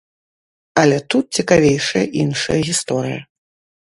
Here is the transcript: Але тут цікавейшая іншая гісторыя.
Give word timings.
Але 0.83 0.95
тут 1.13 1.25
цікавейшая 1.41 2.03
іншая 2.25 2.59
гісторыя. 2.71 3.21